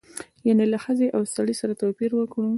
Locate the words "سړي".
1.35-1.55